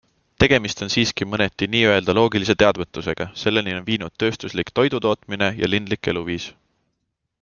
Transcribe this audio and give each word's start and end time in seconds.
Tegemist 0.43 0.79
on 0.85 0.91
siiski 0.93 1.25
mõneti 1.33 1.67
n-ö 1.73 1.91
loogilise 2.19 2.55
teadmatusega- 2.63 3.27
selleni 3.43 3.77
on 3.81 3.85
viinud 3.91 4.17
tööstuslik 4.25 4.75
toidutootmine 4.81 5.51
ja 5.63 5.71
linlik 5.75 6.11
eluviis. 6.15 6.53